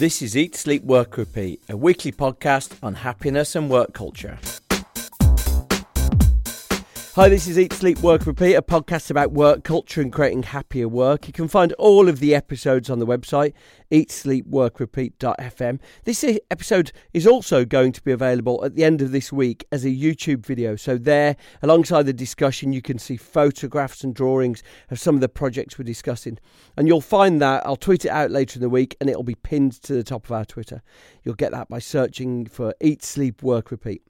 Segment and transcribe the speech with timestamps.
[0.00, 4.38] This is Eat, Sleep, Work, Repeat, a weekly podcast on happiness and work culture.
[7.20, 10.88] Hi, this is Eat, Sleep, Work, Repeat, a podcast about work culture and creating happier
[10.88, 11.26] work.
[11.26, 13.52] You can find all of the episodes on the website,
[13.92, 15.80] eatsleepworkrepeat.fm.
[16.04, 19.84] This episode is also going to be available at the end of this week as
[19.84, 20.76] a YouTube video.
[20.76, 25.28] So, there, alongside the discussion, you can see photographs and drawings of some of the
[25.28, 26.38] projects we're discussing.
[26.78, 29.34] And you'll find that, I'll tweet it out later in the week, and it'll be
[29.34, 30.80] pinned to the top of our Twitter.
[31.22, 34.04] You'll get that by searching for Eat, Sleep, Work, Repeat.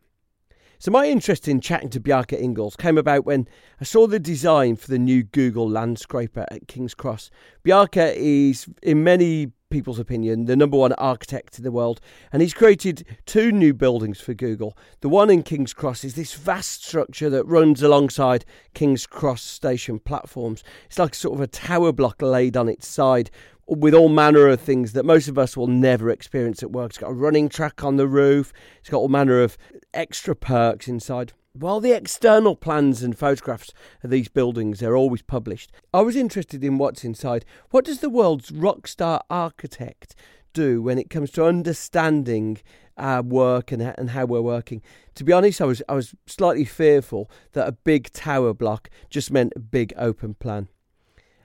[0.82, 3.46] So, my interest in chatting to Bjarke Ingels came about when
[3.82, 7.30] I saw the design for the new Google Landscraper at King's Cross.
[7.62, 12.00] Bjarke is, in many people's opinion, the number one architect in the world,
[12.32, 14.74] and he's created two new buildings for Google.
[15.02, 19.98] The one in King's Cross is this vast structure that runs alongside King's Cross station
[19.98, 20.64] platforms.
[20.86, 23.30] It's like sort of a tower block laid on its side
[23.70, 26.90] with all manner of things that most of us will never experience at work.
[26.90, 29.56] It's got a running track on the roof, it's got all manner of
[29.94, 31.32] extra perks inside.
[31.52, 36.64] While the external plans and photographs of these buildings are always published, I was interested
[36.64, 37.44] in what's inside.
[37.70, 40.14] What does the world's rock star architect
[40.52, 42.58] do when it comes to understanding
[42.96, 44.82] our work and, and how we're working?
[45.14, 49.30] To be honest, I was I was slightly fearful that a big tower block just
[49.32, 50.68] meant a big open plan.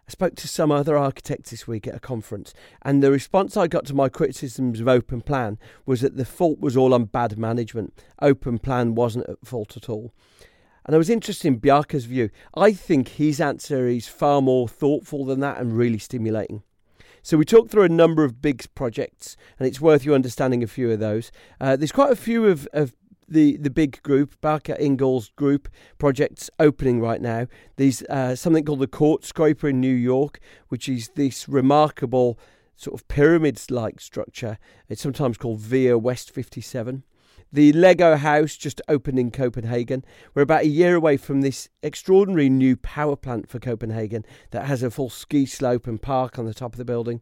[0.08, 2.54] I spoke to some other architects this week at a conference,
[2.84, 6.60] and the response I got to my criticisms of Open Plan was that the fault
[6.60, 7.92] was all on bad management.
[8.22, 10.14] Open Plan wasn't at fault at all.
[10.86, 12.30] And I was interested in Bjarke's view.
[12.56, 16.62] I think his answer is far more thoughtful than that and really stimulating.
[17.24, 20.68] So we talked through a number of big projects, and it's worth you understanding a
[20.68, 21.32] few of those.
[21.60, 22.96] Uh, there's quite a few of, of
[23.28, 27.48] the, the big group, Bjarke Ingels group projects opening right now.
[27.78, 32.40] There's uh, something called the Court Scraper in New York, which is this remarkable
[32.76, 34.58] sort of pyramids like structure.
[34.90, 37.04] It's sometimes called Via West 57.
[37.52, 40.04] The Lego house just opened in Copenhagen.
[40.34, 44.84] We're about a year away from this extraordinary new power plant for Copenhagen that has
[44.84, 47.22] a full ski slope and park on the top of the building.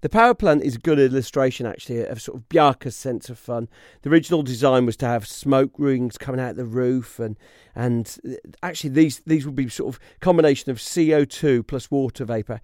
[0.00, 3.68] The power plant is a good illustration, actually, of sort of Bjarke's sense of fun.
[4.02, 7.36] The original design was to have smoke rings coming out of the roof, and
[7.78, 12.24] and uh, actually these these would be sort of combination of CO two plus water
[12.26, 12.60] vapor,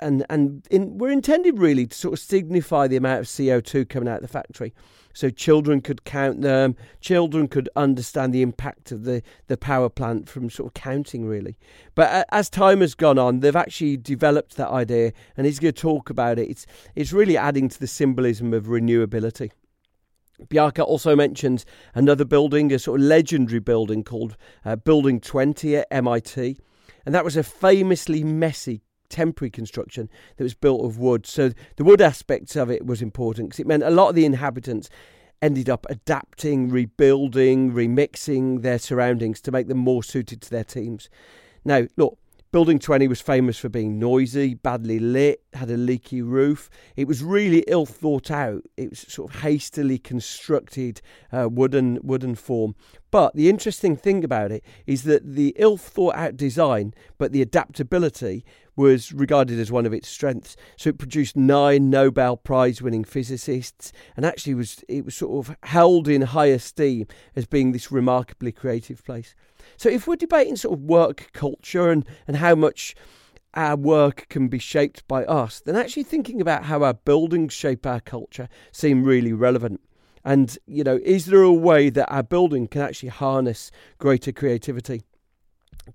[0.00, 3.86] and and in, were intended really to sort of signify the amount of CO two
[3.86, 4.74] coming out of the factory
[5.18, 6.76] so children could count them.
[7.00, 11.58] Children could understand the impact of the, the power plant from sort of counting, really.
[11.96, 15.80] But as time has gone on, they've actually developed that idea, and he's going to
[15.80, 16.48] talk about it.
[16.48, 19.50] It's, it's really adding to the symbolism of renewability.
[20.46, 25.86] Bjarke also mentions another building, a sort of legendary building called uh, Building 20 at
[25.90, 26.58] MIT.
[27.04, 31.26] And that was a famously messy temporary construction that was built of wood.
[31.26, 34.24] So the wood aspects of it was important because it meant a lot of the
[34.26, 34.88] inhabitants
[35.40, 41.08] ended up adapting, rebuilding, remixing their surroundings to make them more suited to their teams.
[41.64, 42.18] Now, look,
[42.50, 46.70] Building 20 was famous for being noisy, badly lit, had a leaky roof.
[46.96, 48.62] It was really ill thought out.
[48.78, 52.74] It was sort of hastily constructed uh, wooden wooden form.
[53.10, 57.42] But the interesting thing about it is that the ill thought out design, but the
[57.42, 58.44] adaptability
[58.76, 60.56] was regarded as one of its strengths.
[60.76, 65.56] So it produced nine Nobel Prize winning physicists and actually was it was sort of
[65.64, 69.34] held in high esteem as being this remarkably creative place.
[69.76, 72.94] So if we're debating sort of work culture and, and how much
[73.54, 77.86] our work can be shaped by us, then actually thinking about how our buildings shape
[77.86, 79.80] our culture seem really relevant.
[80.28, 85.00] And, you know, is there a way that our building can actually harness greater creativity?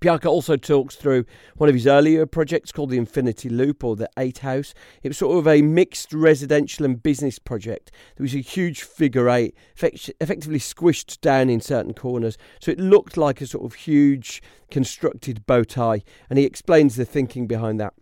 [0.00, 1.24] Bjarke also talks through
[1.54, 4.74] one of his earlier projects called the Infinity Loop or the Eight House.
[5.04, 7.92] It was sort of a mixed residential and business project.
[8.16, 12.36] There was a huge figure eight, effectively squished down in certain corners.
[12.58, 16.02] So it looked like a sort of huge constructed bow tie.
[16.28, 17.94] And he explains the thinking behind that.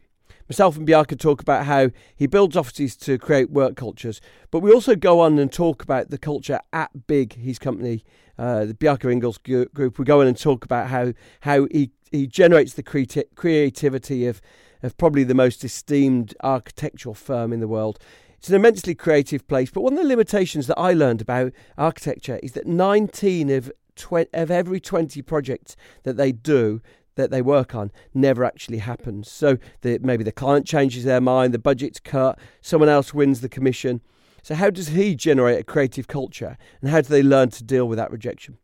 [0.53, 4.71] Myself and Bjarke talk about how he builds offices to create work cultures, but we
[4.71, 8.05] also go on and talk about the culture at Big, his company,
[8.37, 9.43] uh, the Bjarke Ingels
[9.73, 9.99] group.
[9.99, 14.43] We go in and talk about how how he, he generates the creati- creativity of,
[14.82, 17.99] of probably the most esteemed architectural firm in the world.
[18.37, 22.38] It's an immensely creative place, but one of the limitations that I learned about architecture
[22.43, 23.73] is that 19 of
[24.12, 26.81] of every 20 projects that they do,
[27.14, 29.31] that they work on never actually happens.
[29.31, 33.49] So the, maybe the client changes their mind, the budget's cut, someone else wins the
[33.49, 34.00] commission.
[34.43, 37.87] So, how does he generate a creative culture and how do they learn to deal
[37.87, 38.59] with that rejection?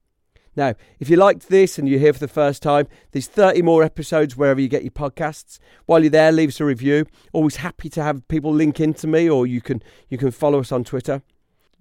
[0.58, 3.84] Now, if you liked this and you're here for the first time, there's 30 more
[3.84, 5.60] episodes wherever you get your podcasts.
[5.86, 7.06] While you're there, leave us a review.
[7.32, 10.72] Always happy to have people link into me, or you can you can follow us
[10.72, 11.22] on Twitter.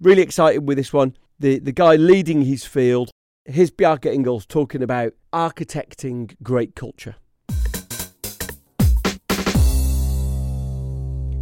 [0.00, 1.16] Really excited with this one.
[1.40, 3.10] The the guy leading his field,
[3.48, 7.16] here's Bjarke Ingels talking about architecting great culture.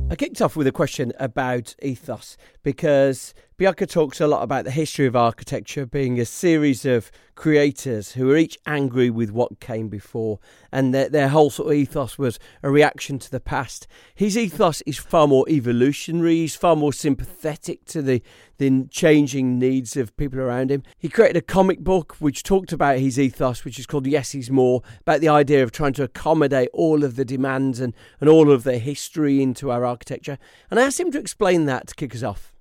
[0.08, 4.70] I kicked off with a question about ethos because Bjarke talks a lot about the
[4.70, 9.88] history of architecture being a series of creators who were each angry with what came
[9.88, 13.87] before, and their, their whole sort of ethos was a reaction to the past.
[14.14, 18.23] His ethos is far more evolutionary, he's far more sympathetic to the,
[18.58, 20.82] the changing needs of people around him.
[20.99, 24.50] He created a comic book which talked about his ethos, which is called Yes Is
[24.50, 28.52] More, about the idea of trying to accommodate all of the demands and, and all
[28.52, 30.37] of the history into our architecture.
[30.70, 32.52] And I asked him to explain that to kick us off.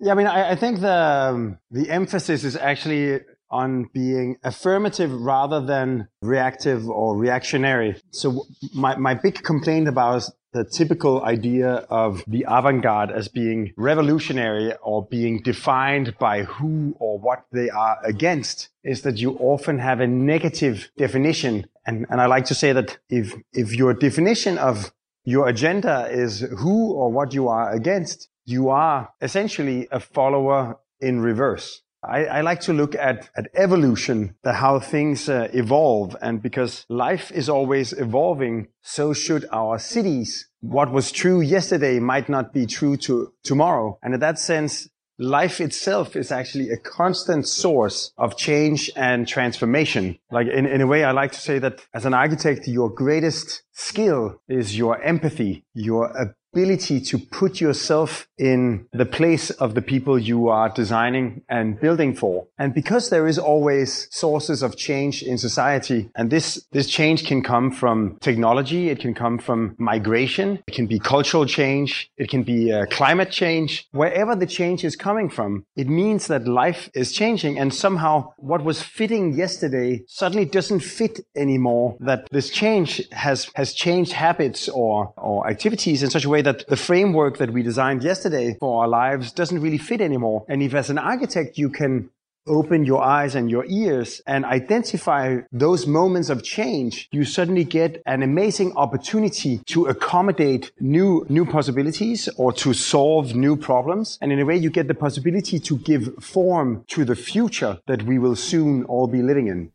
[0.00, 5.12] Yeah, I mean, I, I think the um, the emphasis is actually on being affirmative
[5.12, 7.96] rather than reactive or reactionary.
[8.10, 14.74] So my, my big complaint about the typical idea of the avant-garde as being revolutionary
[14.82, 20.00] or being defined by who or what they are against is that you often have
[20.00, 21.66] a negative definition.
[21.86, 24.92] And, and I like to say that if, if your definition of
[25.24, 31.20] your agenda is who or what you are against, you are essentially a follower in
[31.20, 31.82] reverse.
[32.02, 36.16] I, I, like to look at, at evolution, that how things uh, evolve.
[36.22, 40.48] And because life is always evolving, so should our cities.
[40.60, 43.98] What was true yesterday might not be true to tomorrow.
[44.02, 50.18] And in that sense, life itself is actually a constant source of change and transformation.
[50.30, 53.62] Like in, in a way, I like to say that as an architect, your greatest
[53.72, 60.18] skill is your empathy, your ability to put yourself in the place of the people
[60.18, 62.46] you are designing and building for.
[62.58, 67.42] And because there is always sources of change in society, and this, this change can
[67.42, 72.42] come from technology, it can come from migration, it can be cultural change, it can
[72.42, 73.86] be uh, climate change.
[73.92, 78.64] Wherever the change is coming from, it means that life is changing and somehow what
[78.64, 81.96] was fitting yesterday suddenly doesn't fit anymore.
[82.00, 86.42] That this change has, has changed habits or, or activities in such a way way
[86.42, 90.44] that the framework that we designed yesterday for our lives doesn't really fit anymore.
[90.48, 92.10] And if as an architect you can
[92.46, 98.00] open your eyes and your ears and identify those moments of change, you suddenly get
[98.06, 104.16] an amazing opportunity to accommodate new, new possibilities or to solve new problems.
[104.22, 108.04] And in a way, you get the possibility to give form to the future that
[108.04, 109.72] we will soon all be living in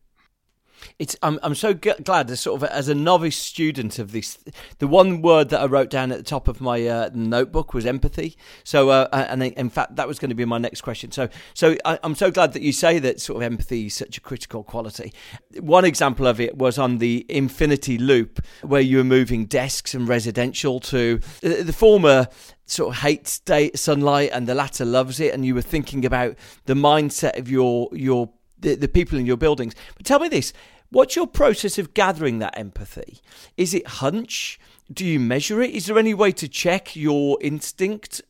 [1.00, 4.38] it's I'm I'm so g- glad as sort of as a novice student of this.
[4.80, 7.86] The one word that I wrote down at the top of my uh, notebook was
[7.86, 8.38] empathy.
[8.64, 11.12] So uh, and in fact that was going to be my next question.
[11.12, 14.18] So so I, am so glad that you say that sort of empathy is such
[14.18, 15.14] a critical quality.
[15.60, 20.08] One example of it was on the Infinity Loop where you were moving desks and
[20.08, 22.28] residential to uh, the former
[22.66, 26.36] sort of hates day, sunlight and the latter loves it and you were thinking about
[26.66, 30.54] the mindset of your your the, the people in your buildings but tell me this
[30.94, 33.20] What's your process of gathering that empathy?
[33.58, 34.60] Is it hunch?
[34.92, 35.72] Do you measure it?
[35.72, 38.22] Is there any way to check your instinct?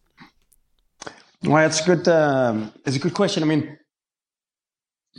[1.44, 2.08] Well, it's good.
[2.08, 3.44] Um, it's a good question.
[3.44, 3.78] I mean,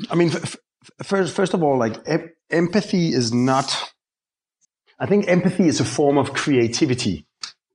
[0.08, 3.93] I mean, f- f- first, first of all, like em- empathy is not.
[4.99, 7.26] I think empathy is a form of creativity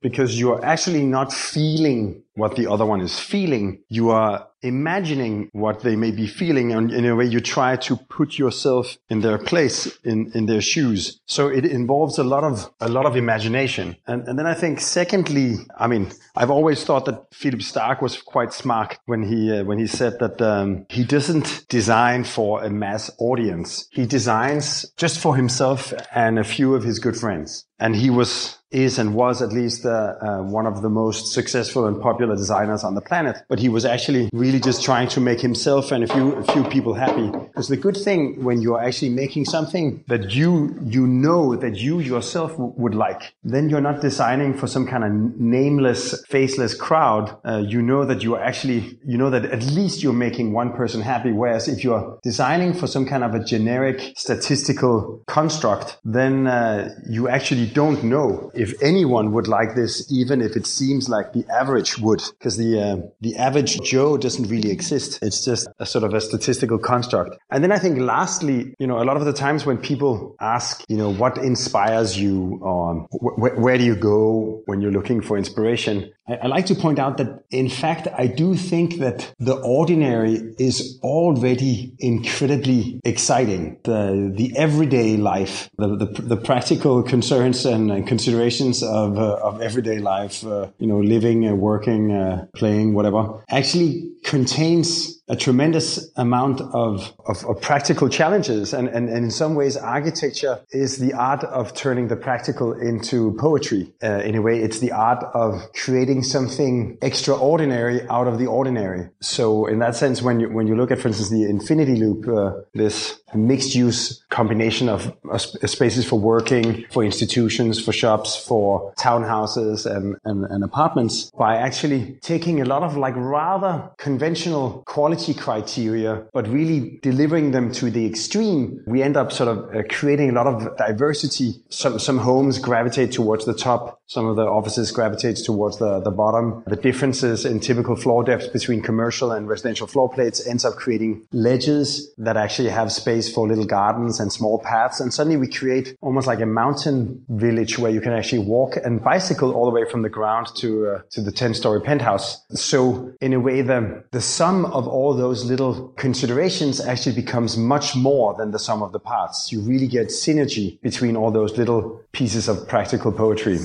[0.01, 3.83] because you're actually not feeling what the other one is feeling.
[3.88, 7.95] You are imagining what they may be feeling and in a way you try to
[7.95, 11.19] put yourself in their place in, in their shoes.
[11.25, 13.95] So it involves a lot of a lot of imagination.
[14.07, 18.21] And, and then i think secondly i mean i've always thought that Philippe Starck was
[18.21, 22.69] quite smart when he uh, when he said that um, he doesn't design for a
[22.69, 23.87] mass audience.
[23.92, 27.66] He designs just for himself and a few of his good friends.
[27.80, 31.85] And he was is and was at least uh, uh, one of the most successful
[31.85, 35.40] and popular designers on the planet but he was actually really just trying to make
[35.42, 37.30] himself and a few a few people happy.
[37.30, 41.99] Because the good thing when you're actually making something that you you know that you
[41.99, 47.35] yourself w- would like, then you're not designing for some kind of nameless, faceless crowd.
[47.45, 50.73] Uh, you know that you are actually you know that at least you're making one
[50.73, 51.31] person happy.
[51.31, 57.28] Whereas if you're designing for some kind of a generic statistical construct, then uh, you
[57.28, 61.97] actually don't know if anyone would like this, even if it seems like the average
[61.97, 65.19] would, because the uh, the average Joe doesn't really exist.
[65.21, 67.37] It's just a sort of a statistical construct.
[67.49, 70.83] And then I think lastly, you know, a lot of the times when people ask,
[70.89, 75.37] you know, what inspires you or wh- where do you go when you're looking for
[75.37, 76.11] inspiration?
[76.30, 81.00] I, like to point out that, in fact, I do think that the ordinary is
[81.02, 83.80] already incredibly exciting.
[83.83, 89.62] The, the everyday life, the, the, the practical concerns and, and considerations of, uh, of
[89.62, 96.12] everyday life, uh, you know, living, uh, working, uh, playing, whatever, actually contains a tremendous
[96.16, 98.74] amount of, of, of practical challenges.
[98.74, 103.36] And, and, and, in some ways, architecture is the art of turning the practical into
[103.40, 103.94] poetry.
[104.04, 109.09] Uh, in a way, it's the art of creating something extraordinary out of the ordinary.
[109.21, 112.28] So in that sense, when you, when you look at, for instance, the infinity loop,
[112.28, 118.94] uh, this mixed use combination of uh, spaces for working, for institutions, for shops, for
[118.95, 124.83] townhouses and, and, and apartments by actually taking a lot of like rather conventional
[125.19, 129.83] quality criteria, but really delivering them to the extreme, we end up sort of uh,
[129.90, 131.54] creating a lot of diversity.
[131.69, 134.02] Some, some homes gravitate towards the top.
[134.07, 136.64] Some of the offices gravitate towards the, the bottom.
[136.68, 141.28] The differences in typical floor depths between commercial and residential floor plates ends up creating
[141.31, 144.99] ledges that actually have space for little gardens and small paths.
[144.99, 149.04] And suddenly we create almost like a mountain village where you can actually walk and
[149.04, 152.44] bicycle all the way from the ground to, uh, to the 10 story penthouse.
[152.52, 157.95] So in a way, the, the sum of all those little considerations actually becomes much
[157.95, 159.51] more than the sum of the parts.
[159.51, 163.59] You really get synergy between all those little pieces of practical poetry.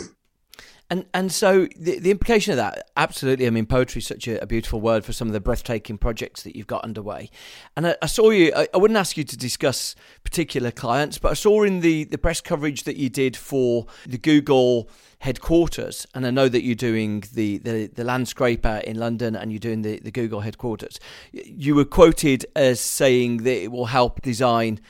[0.90, 3.46] And and so the, the implication of that, absolutely.
[3.46, 6.42] I mean, poetry is such a, a, beautiful word for some of the breathtaking projects
[6.42, 7.30] that you've got underway.
[7.74, 8.52] And I, I saw you.
[8.54, 12.18] I, I, wouldn't ask you to discuss particular clients, but I saw in the the
[12.18, 14.90] press coverage that you did for the Google
[15.24, 19.58] headquarters, and I know that you're doing the, the, the landscraper in London and you're
[19.58, 21.00] doing the, the Google headquarters.
[21.32, 24.80] You were quoted as saying that it will help design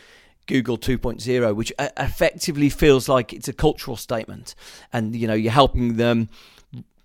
[0.48, 4.56] Google 2.0, which effectively feels like it's a cultural statement,
[4.92, 6.28] and you know you're helping them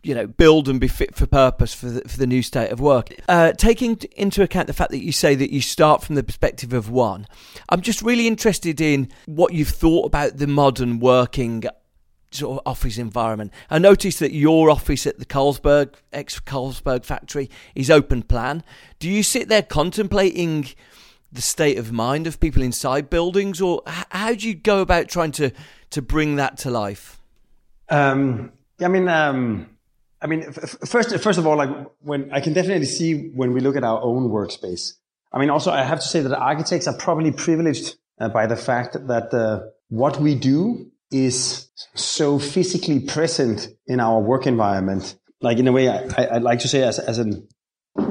[0.01, 2.79] you know, build and be fit for purpose for the, for the new state of
[2.79, 3.13] work.
[3.27, 6.71] Uh, taking into account the fact that you say that you start from the perspective
[6.71, 7.27] of one,
[7.67, 11.65] I'm just really interested in what you've thought about the modern working
[12.31, 13.51] sort of office environment.
[13.69, 18.63] I noticed that your office at the Carlsberg ex Carlsberg factory is open plan.
[18.99, 20.67] Do you sit there contemplating?
[21.31, 25.31] the state of mind of people inside buildings, or how do you go about trying
[25.33, 25.51] to
[25.91, 27.19] to bring that to life?
[27.89, 29.69] Um, I mean, um,
[30.21, 31.69] I mean, first first of all, like
[32.01, 34.93] when I can definitely see when we look at our own workspace.
[35.31, 38.55] I mean, also I have to say that architects are probably privileged uh, by the
[38.55, 45.15] fact that uh, what we do is so physically present in our work environment.
[45.41, 47.47] Like in a way, I, I, like to say, as as an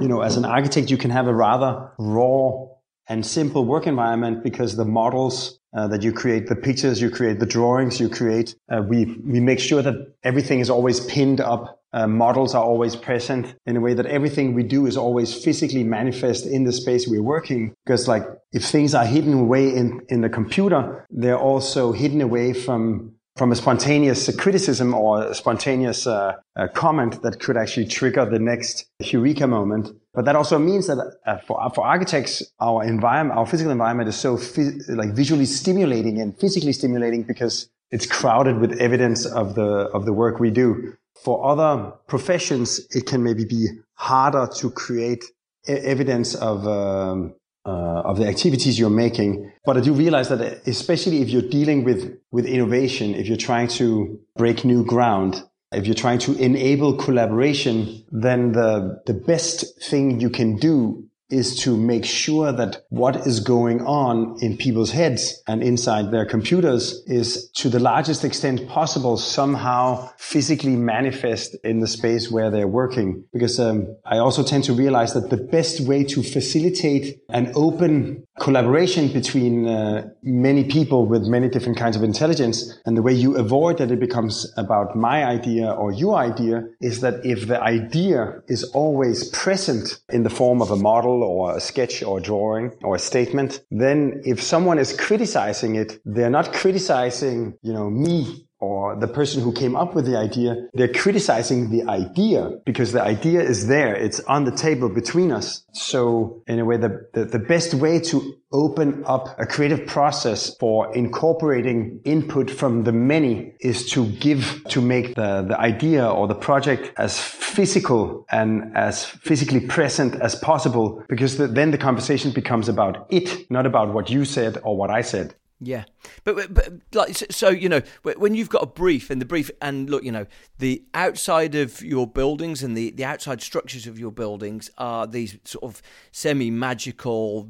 [0.00, 2.66] you know, as an architect, you can have a rather raw
[3.08, 7.40] and simple work environment because the models uh, that you create, the pictures you create,
[7.40, 11.77] the drawings you create, uh, we we make sure that everything is always pinned up.
[11.92, 15.84] Uh, models are always present in a way that everything we do is always physically
[15.84, 17.74] manifest in the space we're working.
[17.84, 22.52] Because like if things are hidden away in in the computer, they're also hidden away
[22.52, 28.26] from from a spontaneous criticism or a spontaneous uh, uh, comment that could actually trigger
[28.26, 29.88] the next eureka moment.
[30.12, 34.16] But that also means that uh, for, for architects, our environment, our physical environment is
[34.16, 39.88] so phys- like visually stimulating and physically stimulating because it's crowded with evidence of the,
[39.94, 40.94] of the work we do.
[41.22, 45.24] For other professions, it can maybe be harder to create
[45.66, 47.34] evidence of, um,
[47.66, 49.52] uh, of the activities you're making.
[49.64, 53.68] But I do realize that especially if you're dealing with, with innovation, if you're trying
[53.68, 60.20] to break new ground, if you're trying to enable collaboration, then the, the best thing
[60.20, 65.42] you can do is to make sure that what is going on in people's heads
[65.46, 71.86] and inside their computers is to the largest extent possible somehow physically manifest in the
[71.86, 73.24] space where they're working.
[73.32, 78.26] Because um, I also tend to realize that the best way to facilitate an open
[78.38, 83.36] collaboration between uh, many people with many different kinds of intelligence and the way you
[83.36, 88.40] avoid that it becomes about my idea or your idea is that if the idea
[88.46, 92.72] is always present in the form of a model or a sketch or a drawing
[92.82, 98.47] or a statement, then if someone is criticizing it, they're not criticizing, you know, me
[98.60, 103.02] or the person who came up with the idea, they're criticizing the idea because the
[103.02, 103.94] idea is there.
[103.94, 105.64] It's on the table between us.
[105.72, 110.56] So in a way, the, the, the, best way to open up a creative process
[110.56, 116.26] for incorporating input from the many is to give, to make the, the idea or
[116.26, 122.32] the project as physical and as physically present as possible because the, then the conversation
[122.32, 125.34] becomes about it, not about what you said or what I said.
[125.60, 125.84] Yeah,
[126.22, 129.90] but, but like so, you know, when you've got a brief and the brief and
[129.90, 130.26] look, you know,
[130.58, 135.36] the outside of your buildings and the the outside structures of your buildings are these
[135.42, 137.48] sort of semi magical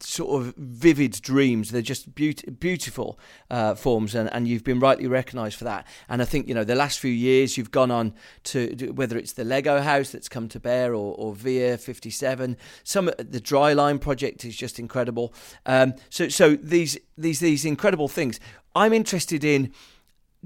[0.00, 1.70] sort of vivid dreams.
[1.70, 3.18] They're just be- beautiful
[3.50, 5.86] uh, forms, and, and you've been rightly recognised for that.
[6.08, 8.14] And I think you know the last few years you've gone on
[8.44, 12.56] to whether it's the Lego house that's come to bear or, or Via Fifty Seven.
[12.84, 15.34] Some the Dryline project is just incredible.
[15.64, 18.40] Um, so so these these these incredible things.
[18.74, 19.72] I'm interested in.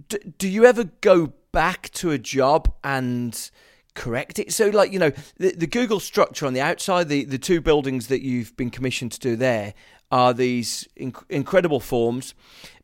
[0.08, 3.50] do, do you ever go back to a job and
[3.94, 4.52] correct it.
[4.52, 8.06] So, like, you know, the, the Google structure on the outside, the, the two buildings
[8.08, 9.74] that you've been commissioned to do there
[10.10, 12.34] are these inc- incredible forms.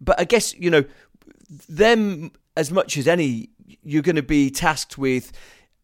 [0.00, 0.84] But I guess, you know,
[1.68, 3.50] them as much as any,
[3.82, 5.32] you're going to be tasked with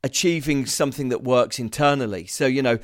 [0.04, 2.26] achieving something that works internally.
[2.26, 2.78] So, you know,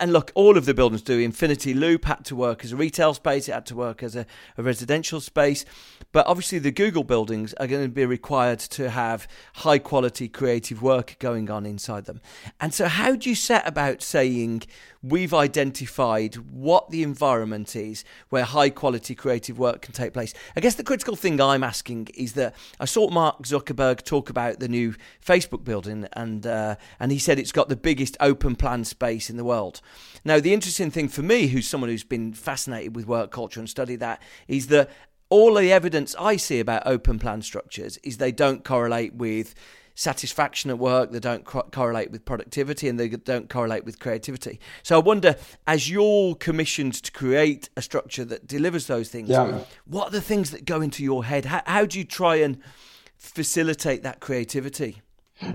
[0.00, 1.18] and look, all of the buildings do.
[1.18, 4.24] Infinity Loop had to work as a retail space, it had to work as a,
[4.56, 5.66] a, residential space.
[6.12, 10.82] But obviously, the Google buildings are going to be required to have high quality creative
[10.82, 12.20] work going on inside them.
[12.60, 14.62] And so, how do you set about saying,
[15.02, 20.32] we've identified what the environment is where high quality creative work can take place.
[20.56, 24.60] I guess the critical thing I'm asking is that I saw Mark Zuckerberg talk about
[24.60, 24.94] the new
[25.24, 29.36] Facebook building, and uh, and he said it's got the biggest open plan space in
[29.36, 29.80] the world.
[30.24, 33.68] Now, the interesting thing for me, who's someone who's been fascinated with work culture and
[33.68, 34.88] studied that, is that
[35.30, 39.54] all the evidence I see about open plan structures is they don't correlate with
[39.94, 44.60] satisfaction at work, they don't co- correlate with productivity, and they don't correlate with creativity.
[44.82, 49.60] So I wonder, as you're commissioned to create a structure that delivers those things, yeah.
[49.84, 51.46] what are the things that go into your head?
[51.46, 52.58] How, how do you try and
[53.16, 55.02] facilitate that creativity?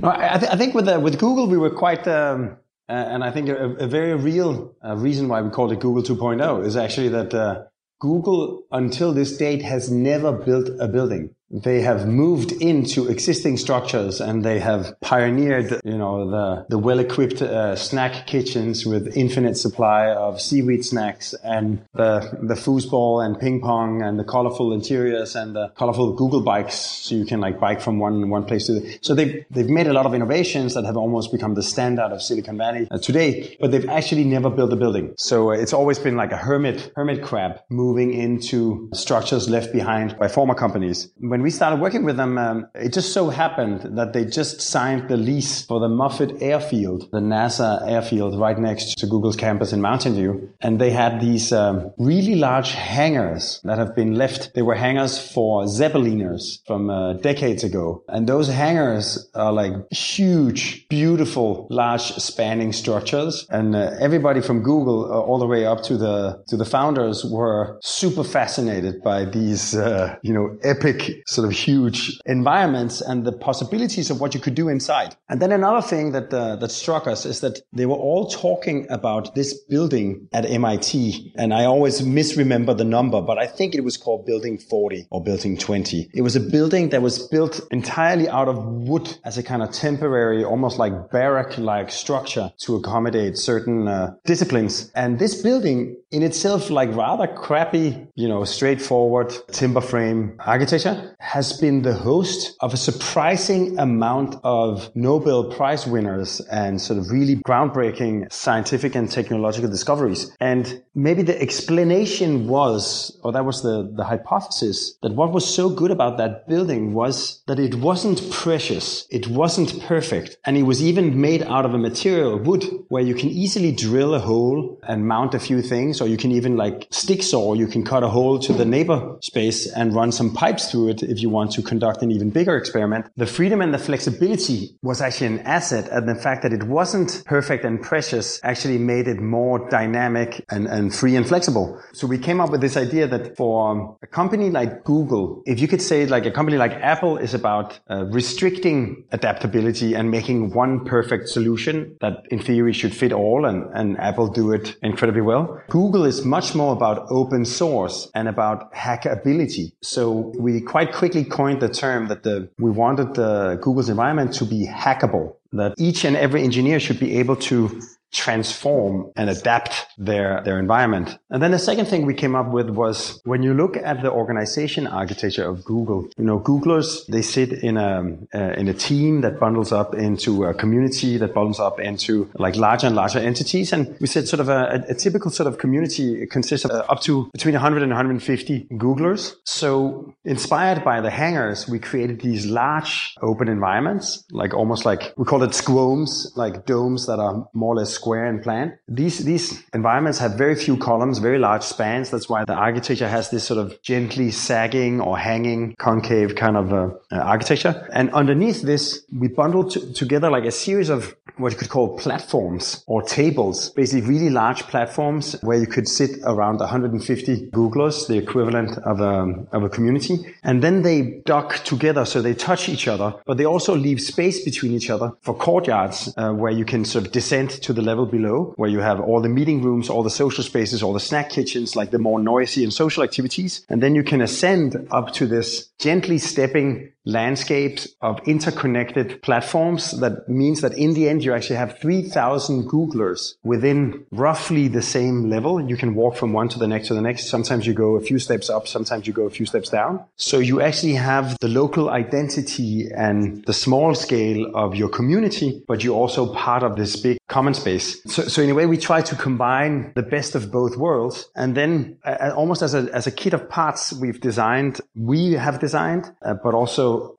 [0.02, 2.08] No, I, th- I think with the, with Google, we were quite.
[2.08, 2.58] Um,
[2.90, 6.04] uh, and I think a, a very real uh, reason why we called it Google
[6.04, 7.66] 2.0 is actually that uh,
[8.00, 14.20] Google, until this date, has never built a building they have moved into existing structures
[14.20, 20.10] and they have pioneered, you know, the, the well-equipped uh, snack kitchens with infinite supply
[20.10, 25.56] of seaweed snacks and the, the foosball and ping pong and the colorful interiors and
[25.56, 26.76] the colorful Google bikes.
[26.76, 29.88] So you can like bike from one, one place to the, so they've, they've made
[29.88, 33.56] a lot of innovations that have almost become the standard of Silicon Valley uh, today,
[33.60, 35.14] but they've actually never built a building.
[35.18, 40.18] So uh, it's always been like a hermit, hermit crab moving into structures left behind
[40.18, 41.10] by former companies.
[41.18, 44.60] When when we started working with them, um, it just so happened that they just
[44.60, 49.72] signed the lease for the Moffett Airfield, the NASA airfield right next to Google's campus
[49.72, 50.52] in Mountain View.
[50.62, 54.56] And they had these um, really large hangars that have been left.
[54.56, 58.04] They were hangars for Zeppeliners from uh, decades ago.
[58.08, 63.46] And those hangars are like huge, beautiful, large spanning structures.
[63.52, 67.24] And uh, everybody from Google uh, all the way up to the, to the founders
[67.24, 73.32] were super fascinated by these, uh, you know, epic sort of huge environments and the
[73.32, 75.16] possibilities of what you could do inside.
[75.30, 78.88] And then another thing that uh, that struck us is that they were all talking
[78.90, 83.84] about this building at MIT, and I always misremember the number, but I think it
[83.84, 86.10] was called Building 40 or Building 20.
[86.14, 89.72] It was a building that was built entirely out of wood as a kind of
[89.72, 94.92] temporary, almost like barrack-like structure to accommodate certain uh, disciplines.
[94.96, 101.60] And this building in itself, like rather crappy, you know, straightforward timber frame architecture, has
[101.60, 107.36] been the host of a surprising amount of Nobel Prize winners and sort of really
[107.38, 110.34] groundbreaking scientific and technological discoveries.
[110.40, 115.70] And maybe the explanation was, or that was the, the hypothesis, that what was so
[115.70, 120.82] good about that building was that it wasn't precious, it wasn't perfect, and it was
[120.82, 125.06] even made out of a material, wood, where you can easily drill a hole and
[125.06, 128.10] mount a few things, or you can even like stick saw, you can cut a
[128.10, 131.62] hole to the neighbor space and run some pipes through it if you want to
[131.62, 133.06] conduct an even bigger experiment.
[133.16, 137.24] The freedom and the flexibility was actually an asset and the fact that it wasn't
[137.26, 141.82] perfect and precious actually made it more dynamic and, and free and flexible.
[141.94, 145.68] So we came up with this idea that for a company like Google, if you
[145.68, 150.86] could say like a company like Apple is about uh, restricting adaptability and making one
[150.86, 155.62] perfect solution that in theory should fit all and, and Apple do it incredibly well.
[155.70, 159.72] Google is much more about open source and about hackability.
[159.82, 164.46] So we quite quickly coined the term that the, we wanted the Google's environment to
[164.46, 170.42] be hackable, that each and every engineer should be able to transform and adapt their,
[170.44, 171.18] their environment.
[171.30, 174.12] And then the second thing we came up with was when you look at the
[174.12, 179.22] organization architecture of Google, you know, Googlers, they sit in a, uh, in a team
[179.22, 183.74] that bundles up into a community that bundles up into like larger and larger entities.
[183.74, 187.02] And we said sort of a, a typical sort of community consists of uh, up
[187.02, 189.36] to between 100 and 150 Googlers.
[189.44, 195.26] So inspired by the hangars, we created these large open environments, like almost like we
[195.26, 198.78] call it squomes, like domes that are more or less square and plan.
[198.88, 202.10] These, these environments have very few columns, very large spans.
[202.12, 206.74] That's why the architecture has this sort of gently sagging or hanging concave kind of
[206.74, 206.78] uh,
[207.12, 207.74] uh, architecture.
[207.94, 211.98] And underneath this, we bundled t- together like a series of what you could call
[211.98, 218.18] platforms or tables, basically really large platforms where you could sit around 150 Googlers, the
[218.18, 220.18] equivalent of a, of a community.
[220.44, 224.44] And then they dock together so they touch each other, but they also leave space
[224.44, 228.06] between each other for courtyards uh, where you can sort of descend to the level
[228.06, 231.32] below, where you have all the meeting rooms, all the social spaces, all the snack
[231.32, 233.66] kitchens, like the more noisy and social activities.
[233.70, 239.92] And then you can ascend up to this gently stepping landscapes of interconnected platforms.
[240.00, 245.30] That means that in the end, you actually have 3000 Googlers within roughly the same
[245.30, 245.62] level.
[245.62, 247.30] You can walk from one to the next to the next.
[247.30, 248.68] Sometimes you go a few steps up.
[248.68, 250.04] Sometimes you go a few steps down.
[250.18, 255.84] So you actually have the local identity and the small scale of your community, but
[255.84, 258.02] you're also part of this big common space.
[258.06, 261.30] So, so in a way, we try to combine the best of both worlds.
[261.36, 265.60] And then uh, almost as a, as a kit of parts, we've designed, we have
[265.60, 266.54] designed, uh, but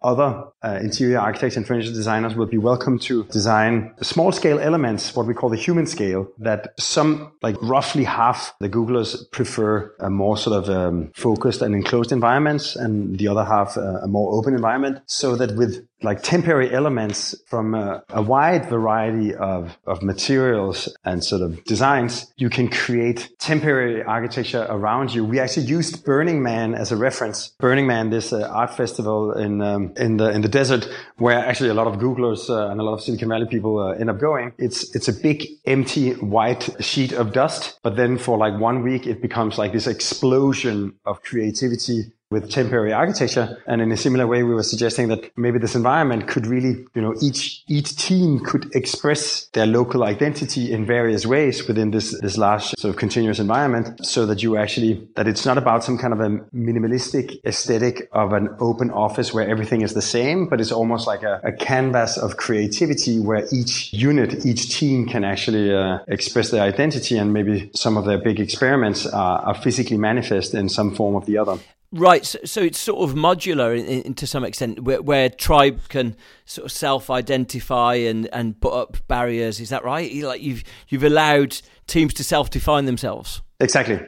[0.02, 5.14] other uh, interior architects and furniture designers will be welcome to design small scale elements,
[5.16, 10.10] what we call the human scale, that some, like roughly half the Googlers prefer a
[10.10, 14.32] more sort of um, focused and enclosed environments and the other half uh, a more
[14.32, 20.02] open environment so that with like temporary elements from a, a, wide variety of, of
[20.02, 25.24] materials and sort of designs, you can create temporary architecture around you.
[25.24, 27.48] We actually used Burning Man as a reference.
[27.58, 31.70] Burning Man, this uh, art festival in um, in the in the desert, where actually
[31.70, 34.20] a lot of Googlers uh, and a lot of Silicon Valley people uh, end up
[34.20, 34.52] going.
[34.58, 39.06] It's it's a big empty white sheet of dust, but then for like one week
[39.06, 43.56] it becomes like this explosion of creativity with temporary architecture.
[43.66, 47.00] And in a similar way, we were suggesting that maybe this environment could really, you
[47.00, 52.36] know, each, each team could express their local identity in various ways within this, this
[52.36, 56.12] large sort of continuous environment so that you actually, that it's not about some kind
[56.12, 60.72] of a minimalistic aesthetic of an open office where everything is the same, but it's
[60.72, 65.98] almost like a, a canvas of creativity where each unit, each team can actually uh,
[66.08, 70.68] express their identity and maybe some of their big experiments are, are physically manifest in
[70.68, 71.58] some form of the other.
[71.90, 75.80] Right, so, so, it's sort of modular in, in, to some extent, where, where, tribe
[75.88, 79.58] can sort of self-identify and, and put up barriers.
[79.58, 80.12] Is that right?
[80.22, 83.40] Like you've you've allowed teams to self-define themselves.
[83.58, 84.00] Exactly.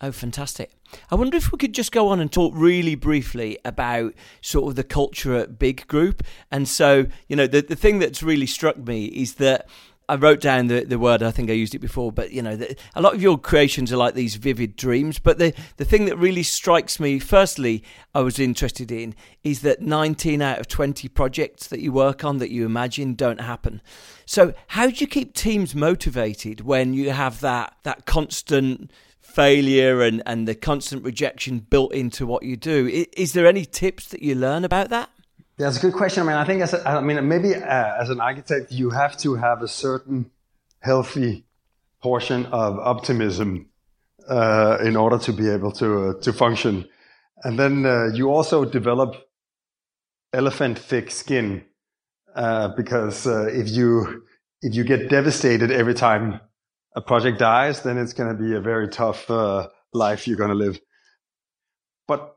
[0.00, 0.70] Oh, fantastic!
[1.10, 4.76] I wonder if we could just go on and talk really briefly about sort of
[4.76, 6.22] the culture at Big Group.
[6.50, 9.68] And so, you know, the the thing that's really struck me is that
[10.10, 11.22] I wrote down the, the word.
[11.22, 13.92] I think I used it before, but you know, the, a lot of your creations
[13.92, 15.20] are like these vivid dreams.
[15.20, 19.82] But the the thing that really strikes me, firstly, I was interested in, is that
[19.82, 23.80] 19 out of 20 projects that you work on that you imagine don't happen.
[24.26, 30.24] So, how do you keep teams motivated when you have that that constant failure and
[30.26, 32.88] and the constant rejection built into what you do?
[32.88, 35.08] Is, is there any tips that you learn about that?
[35.60, 36.22] That's a good question.
[36.22, 39.18] I mean, I think as a, I mean, maybe uh, as an architect, you have
[39.18, 40.30] to have a certain
[40.78, 41.44] healthy
[42.02, 43.68] portion of optimism
[44.26, 46.88] uh, in order to be able to uh, to function,
[47.44, 49.16] and then uh, you also develop
[50.32, 51.62] elephant thick skin
[52.34, 54.24] uh, because uh, if you
[54.62, 56.40] if you get devastated every time
[56.96, 59.28] a project dies, then it's going to be a very tough
[59.92, 60.80] life you're going to live.
[62.08, 62.34] But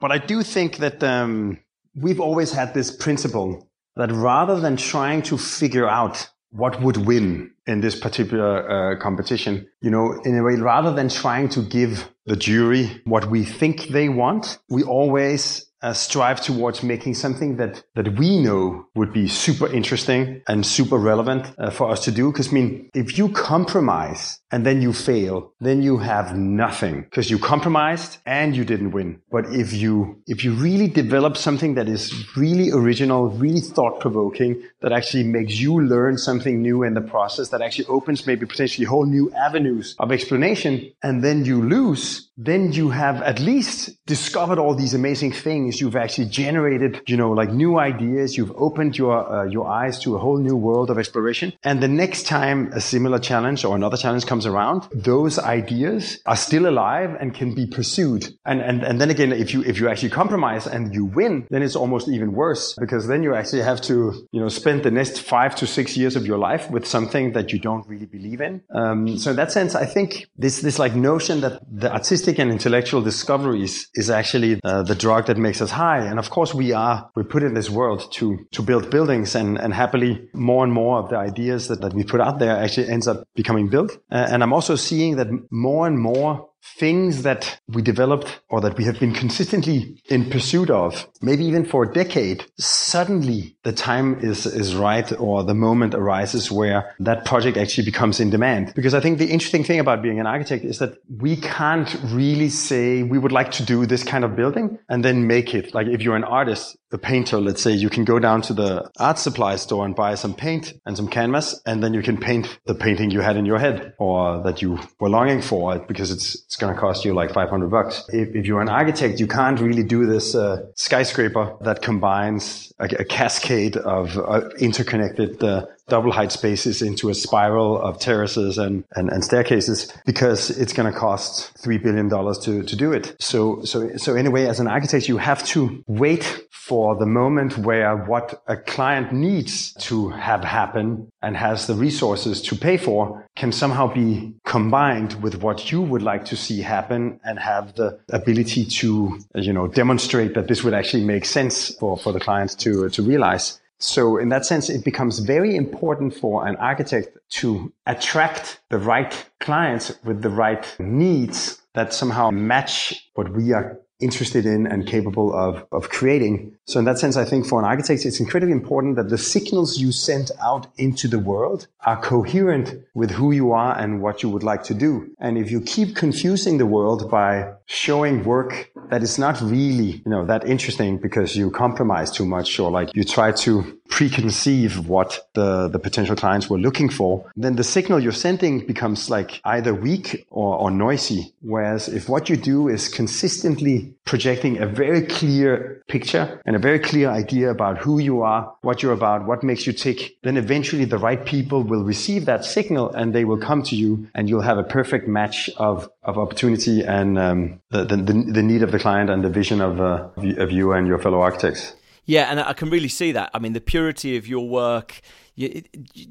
[0.00, 1.04] but I do think that.
[1.04, 1.60] Um,
[1.94, 7.50] we've always had this principle that rather than trying to figure out what would win
[7.66, 12.08] in this particular uh, competition, you know, in a way, rather than trying to give
[12.26, 17.84] the jury what we think they want, we always uh, strive towards making something that
[17.94, 22.32] that we know would be super interesting and super relevant uh, for us to do.
[22.32, 27.30] Because I mean, if you compromise and then you fail, then you have nothing because
[27.30, 29.20] you compromised and you didn't win.
[29.30, 34.62] But if you if you really develop something that is really original, really thought provoking,
[34.80, 38.86] that actually makes you learn something new in the process, that actually opens maybe potentially
[38.86, 44.58] whole new avenues of explanation, and then you lose, then you have at least discovered
[44.58, 45.80] all these amazing things.
[45.80, 48.36] You've actually generated, you know, like new ideas.
[48.36, 51.52] You've opened your, uh, your eyes to a whole new world of exploration.
[51.62, 56.36] And the next time a similar challenge or another challenge comes around, those ideas are
[56.36, 58.28] still alive and can be pursued.
[58.44, 61.62] And, and, and then again, if you, if you actually compromise and you win, then
[61.62, 65.20] it's almost even worse because then you actually have to, you know, spend the next
[65.20, 68.62] five to six years of your life with something that you don't really believe in.
[68.74, 72.50] Um, so in that sense, I think this, this like notion that the artistic and
[72.50, 76.00] intellectual discoveries is actually uh, the drug that makes us high.
[76.04, 79.58] And of course we are, we put in this world to, to build buildings and,
[79.58, 82.88] and happily more and more of the ideas that, that we put out there actually
[82.88, 83.92] ends up becoming built.
[84.10, 88.76] Uh, and I'm also seeing that more and more things that we developed or that
[88.76, 94.18] we have been consistently in pursuit of, maybe even for a decade, suddenly the time
[94.20, 98.72] is, is right or the moment arises where that project actually becomes in demand.
[98.74, 102.48] Because I think the interesting thing about being an architect is that we can't really
[102.48, 105.74] say we would like to do this kind of building and then make it.
[105.74, 108.88] Like if you're an artist, a painter, let's say you can go down to the
[108.98, 112.58] art supply store and buy some paint and some canvas and then you can paint
[112.66, 116.36] the painting you had in your head or that you were longing for because it's
[116.36, 118.04] it's going to cost you like 500 bucks.
[118.10, 122.84] If, if, you're an architect, you can't really do this uh, skyscraper that combines a,
[122.84, 128.84] a cascade of uh, interconnected uh, double height spaces into a spiral of terraces and,
[128.96, 133.14] and, and staircases because it's going to cost $3 billion to, to do it.
[133.20, 137.96] So, so, so anyway, as an architect, you have to wait for the moment where
[137.96, 143.52] what a client needs to have happen and has the resources to pay for can
[143.52, 148.64] somehow be combined with what you would like to see happen and have the ability
[148.64, 152.88] to, you know, demonstrate that this would actually make sense for, for the client to,
[152.88, 153.60] to realize.
[153.78, 159.28] So in that sense, it becomes very important for an architect to attract the right
[159.40, 165.34] clients with the right needs that somehow match what we are interested in and capable
[165.34, 166.56] of, of creating.
[166.66, 169.78] So in that sense, I think for an architect, it's incredibly important that the signals
[169.78, 174.28] you send out into the world are coherent with who you are and what you
[174.28, 175.10] would like to do.
[175.18, 180.10] And if you keep confusing the world by showing work that is not really, you
[180.10, 185.24] know, that interesting because you compromise too much or like you try to preconceive what
[185.34, 189.72] the, the potential clients were looking for, then the signal you're sending becomes like either
[189.72, 191.32] weak or, or noisy.
[191.42, 196.80] Whereas if what you do is consistently projecting a very clear picture and a very
[196.80, 200.84] clear idea about who you are, what you're about, what makes you tick, then eventually
[200.84, 204.40] the right people will receive that signal and they will come to you and you'll
[204.40, 208.80] have a perfect match of, of opportunity and um, the, the, the need of the
[208.80, 211.74] client and the vision of, uh, of you and your fellow architects.
[212.06, 213.30] Yeah, and I can really see that.
[213.32, 215.00] I mean, the purity of your work.
[215.36, 215.62] You,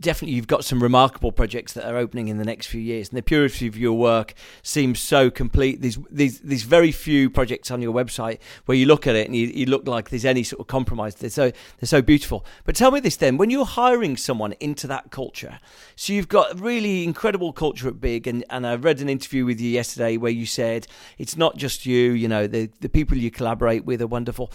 [0.01, 3.17] definitely, you've got some remarkable projects that are opening in the next few years, and
[3.17, 5.82] the purity of your work seems so complete.
[5.82, 9.34] There's these these very few projects on your website where you look at it and
[9.34, 11.15] you, you look like there's any sort of compromise.
[11.15, 12.45] They're so they're so beautiful.
[12.65, 15.60] But tell me this then: when you're hiring someone into that culture,
[15.95, 19.45] so you've got a really incredible culture at Big, and, and I read an interview
[19.45, 20.86] with you yesterday where you said
[21.17, 22.12] it's not just you.
[22.12, 24.51] You know, the the people you collaborate with are wonderful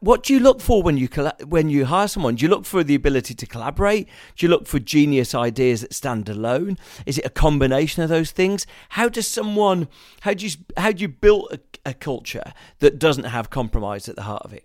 [0.00, 1.08] what do you look for when you
[1.46, 2.36] when you hire someone?
[2.36, 4.08] Do you look for the ability to collaborate?
[4.36, 6.78] Do you look for genius ideas that stand alone?
[7.04, 8.66] Is it a combination of those things?
[8.90, 9.88] How does someone
[10.20, 14.16] how do you how do you build a, a culture that doesn't have compromise at
[14.16, 14.64] the heart of it?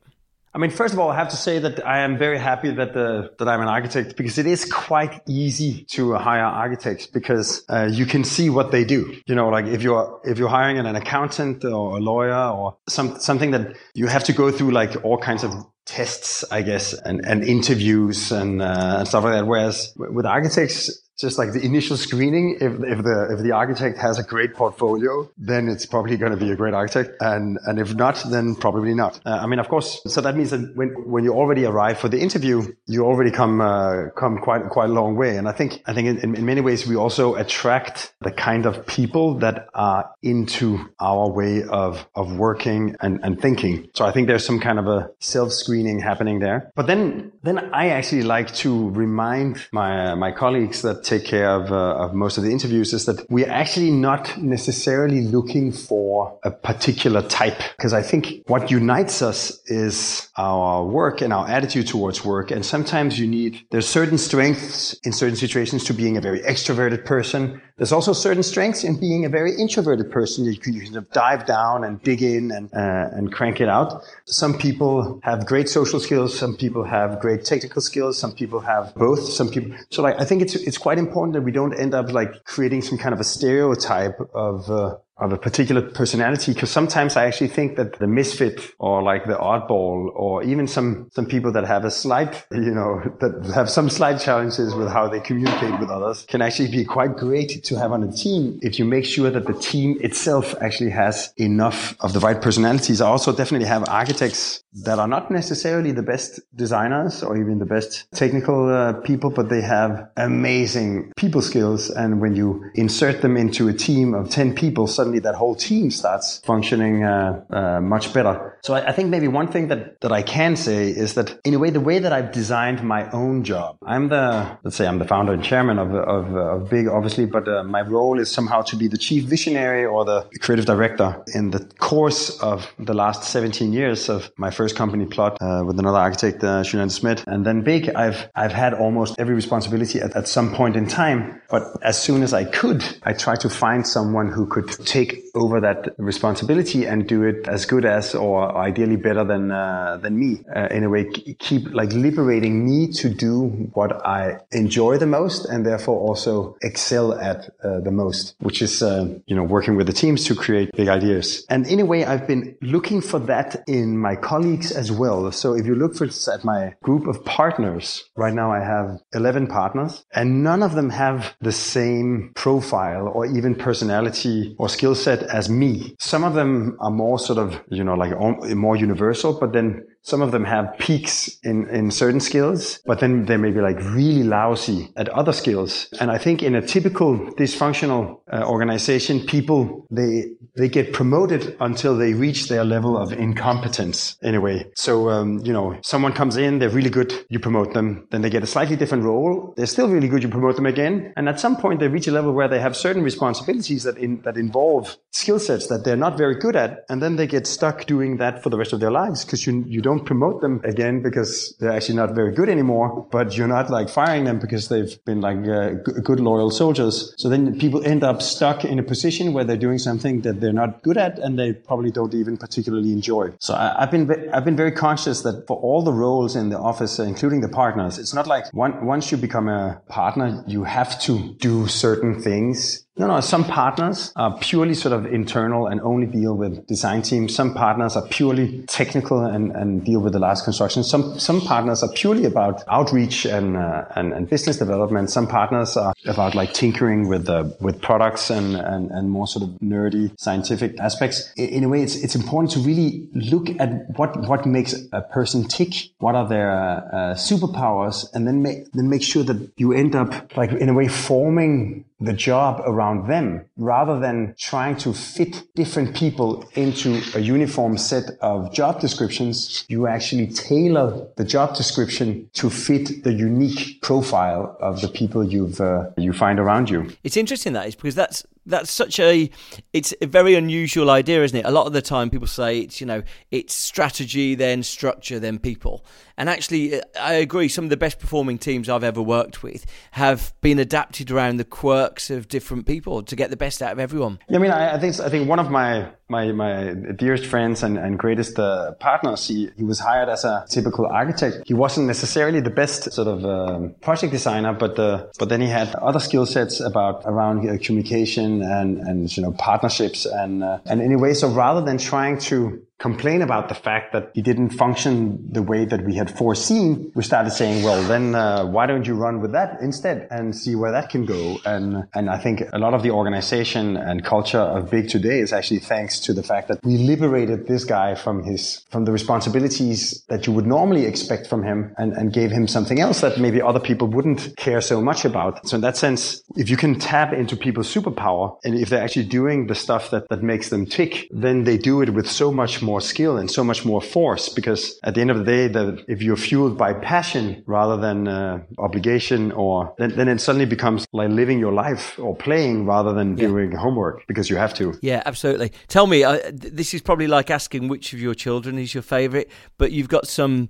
[0.56, 2.94] I mean, first of all, I have to say that I am very happy that
[2.94, 7.90] the, that I'm an architect because it is quite easy to hire architects because uh,
[7.92, 9.16] you can see what they do.
[9.26, 13.20] You know, like if you're if you're hiring an accountant or a lawyer or some
[13.20, 15.54] something that you have to go through like all kinds of
[15.86, 19.48] tests, I guess, and, and interviews and, uh, and stuff like that.
[19.48, 22.58] Whereas with architects, just like the initial screening.
[22.60, 26.38] If, if the if the architect has a great portfolio, then it's probably going to
[26.38, 29.20] be a great architect, and and if not, then probably not.
[29.26, 30.02] Uh, I mean, of course.
[30.08, 33.62] So that means that when when you already arrive for the interview, you already come
[33.62, 35.38] uh, come quite quite a long way.
[35.38, 38.86] And I think I think in, in many ways we also attract the kind of
[38.86, 43.90] people that are into our way of of working and and thinking.
[43.94, 46.72] So I think there's some kind of a self screening happening there.
[46.76, 51.72] But then then I actually like to remind my my colleagues that take care of,
[51.72, 56.52] uh, of most of the interviews is that we're actually not necessarily looking for a
[56.52, 57.60] particular type.
[57.78, 62.52] Because I think what unites us is our work and our attitude towards work.
[62.52, 67.06] And sometimes you need, there's certain strengths in certain situations to being a very extroverted
[67.06, 67.62] person.
[67.78, 70.46] There's also certain strengths in being a very introverted person.
[70.46, 74.04] You can, you can dive down and dig in and, uh, and crank it out.
[74.26, 76.38] Some people have great social skills.
[76.38, 78.18] Some people have great technical skills.
[78.18, 79.24] Some people have both.
[79.24, 82.12] Some people, so like, I think it's, it's quite important that we don't end up
[82.12, 87.16] like creating some kind of a stereotype of, uh, of a particular personality because sometimes
[87.16, 91.52] I actually think that the misfit or like the oddball or even some some people
[91.52, 95.80] that have a slight you know that have some slight challenges with how they communicate
[95.80, 99.06] with others can actually be quite great to have on a team if you make
[99.06, 103.02] sure that the team itself actually has enough of the right personalities.
[103.02, 107.66] I also definitely have architects that are not necessarily the best designers or even the
[107.66, 111.90] best technical uh, people, but they have amazing people skills.
[111.90, 115.92] And when you insert them into a team of 10 people, suddenly that whole team
[115.92, 118.58] starts functioning uh, uh, much better.
[118.64, 121.54] So I, I, think maybe one thing that, that I can say is that in
[121.54, 125.00] a way, the way that I've designed my own job, I'm the, let's say I'm
[125.00, 128.62] the founder and chairman of, of, of Big, obviously, but uh, my role is somehow
[128.62, 133.26] to be the chief visionary or the creative director in the course of the last
[133.26, 137.26] 17 years of my first company plot uh, with another architect, uh, Julian Smith.
[137.28, 141.42] And then big, I've, I've had almost every responsibility at, at some point in time.
[141.50, 145.60] But as soon as I could, I tried to find someone who could take over
[145.60, 150.32] that responsibility and do it as good as, or ideally better than, uh, than me.
[150.56, 151.04] Uh, in a way,
[151.40, 157.14] keep like liberating me to do what I enjoy the most and therefore also excel
[157.14, 160.70] at uh, the most, which is, uh, you know, working with the teams to create
[160.76, 161.46] big ideas.
[161.50, 165.32] And in a way, I've been looking for that in my colleagues as well.
[165.32, 169.48] So if you look for at my group of partners, right now I have 11
[169.48, 175.24] partners and none of them have the same profile or even personality or skill set
[175.24, 175.96] as me.
[176.00, 178.12] Some of them are more sort of, you know, like
[178.54, 183.26] more universal, but then some of them have peaks in, in certain skills, but then
[183.26, 185.88] they may be like really lousy at other skills.
[186.00, 190.26] And I think in a typical dysfunctional uh, organization, people, they,
[190.58, 194.66] they get promoted until they reach their level of incompetence in a way.
[194.76, 198.06] So, um, you know, someone comes in, they're really good, you promote them.
[198.12, 199.54] Then they get a slightly different role.
[199.56, 201.14] They're still really good, you promote them again.
[201.16, 204.22] And at some point they reach a level where they have certain responsibilities that in,
[204.24, 206.84] that involve skill sets that they're not very good at.
[206.90, 209.64] And then they get stuck doing that for the rest of their lives because you,
[209.66, 213.48] you don't don't promote them again because they're actually not very good anymore, but you're
[213.48, 215.70] not like firing them because they've been like uh,
[216.10, 217.14] good loyal soldiers.
[217.18, 220.60] So then people end up stuck in a position where they're doing something that they're
[220.64, 223.34] not good at and they probably don't even particularly enjoy.
[223.40, 226.60] So I, have been I've been very conscious that for all the roles in the
[226.60, 231.00] office, including the partners, it's not like one, once you become a partner, you have
[231.02, 233.20] to do certain things no, no.
[233.22, 237.34] Some partners are purely sort of internal and only deal with design teams.
[237.34, 240.84] Some partners are purely technical and, and deal with the last construction.
[240.84, 245.10] Some some partners are purely about outreach and uh, and, and, business development.
[245.10, 249.50] Some partners are about like tinkering with uh, with products and, and and more sort
[249.50, 251.34] of nerdy scientific aspects.
[251.36, 255.02] In, in a way, it's it's important to really look at what what makes a
[255.02, 255.74] person tick.
[255.98, 260.38] What are their uh, superpowers, and then make then make sure that you end up
[260.38, 265.96] like in a way forming the job around them rather than trying to fit different
[265.96, 269.66] people into a uniform set of job descriptions.
[269.70, 275.62] You actually tailor the job description to fit the unique profile of the people you've
[275.62, 276.92] uh, you find around you.
[277.04, 279.30] It's interesting that is because that's that's such a
[279.72, 281.46] it's a very unusual idea isn't it?
[281.46, 285.40] A lot of the time people say it's you know it's strategy then structure then
[285.40, 285.86] people.
[286.18, 289.66] And actually uh, i agree some of the best performing teams i've ever worked with
[289.92, 293.80] have been adapted around the quirks of different people to get the best out of
[293.80, 294.20] everyone.
[294.30, 297.64] Yeah, i mean I, I think i think one of my my my dearest friends
[297.64, 301.44] and, and greatest uh, partners he, he was hired as a typical architect.
[301.46, 305.48] He wasn't necessarily the best sort of um, project designer but uh, but then he
[305.48, 310.60] had other skill sets about around uh, communication and, and, you know, partnerships and, uh,
[310.66, 315.32] and anyway, so rather than trying to complain about the fact that he didn't function
[315.32, 318.96] the way that we had foreseen, we started saying, well, then uh, why don't you
[318.96, 321.38] run with that instead and see where that can go?
[321.46, 325.32] And and I think a lot of the organization and culture of Big today is
[325.32, 330.04] actually thanks to the fact that we liberated this guy from his from the responsibilities
[330.10, 333.42] that you would normally expect from him and, and gave him something else that maybe
[333.42, 335.48] other people wouldn't care so much about.
[335.48, 339.06] So in that sense, if you can tap into people's superpower and if they're actually
[339.06, 342.62] doing the stuff that, that makes them tick, then they do it with so much
[342.64, 345.84] more skill and so much more force because at the end of the day, that
[345.88, 350.88] if you're fueled by passion rather than uh, obligation or then, then it suddenly becomes
[350.94, 353.28] like living your life or playing rather than yeah.
[353.28, 354.74] doing homework because you have to.
[354.82, 355.52] Yeah, absolutely.
[355.68, 359.30] Tell me, uh, this is probably like asking which of your children is your favorite,
[359.58, 360.50] but you've got some